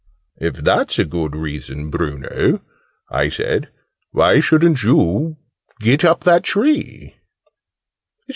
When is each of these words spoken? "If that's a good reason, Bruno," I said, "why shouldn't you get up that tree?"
"If 0.39 0.55
that's 0.55 0.97
a 0.97 1.05
good 1.05 1.35
reason, 1.35 1.91
Bruno," 1.91 2.61
I 3.11 3.29
said, 3.29 3.69
"why 4.09 4.39
shouldn't 4.39 4.81
you 4.81 5.37
get 5.79 6.03
up 6.03 6.23
that 6.23 6.43
tree?" 6.43 7.13